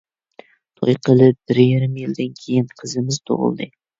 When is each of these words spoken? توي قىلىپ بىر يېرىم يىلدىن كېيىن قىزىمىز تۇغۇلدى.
توي 0.79 0.95
قىلىپ 1.07 1.37
بىر 1.51 1.59
يېرىم 1.65 1.93
يىلدىن 2.03 2.33
كېيىن 2.41 2.73
قىزىمىز 2.83 3.23
تۇغۇلدى. 3.31 3.71